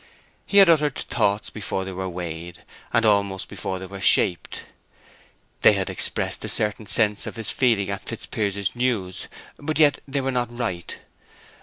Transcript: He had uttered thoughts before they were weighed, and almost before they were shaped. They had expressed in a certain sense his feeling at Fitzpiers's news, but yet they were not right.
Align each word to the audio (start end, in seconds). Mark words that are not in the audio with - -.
He 0.47 0.57
had 0.57 0.67
uttered 0.67 0.95
thoughts 0.97 1.51
before 1.51 1.85
they 1.85 1.91
were 1.91 2.09
weighed, 2.09 2.63
and 2.91 3.05
almost 3.05 3.47
before 3.47 3.77
they 3.77 3.85
were 3.85 4.01
shaped. 4.01 4.65
They 5.61 5.73
had 5.73 5.91
expressed 5.91 6.43
in 6.43 6.47
a 6.47 6.49
certain 6.49 6.87
sense 6.87 7.25
his 7.25 7.51
feeling 7.51 7.91
at 7.91 8.05
Fitzpiers's 8.09 8.75
news, 8.75 9.27
but 9.59 9.77
yet 9.77 10.01
they 10.07 10.19
were 10.21 10.31
not 10.31 10.47
right. 10.57 10.99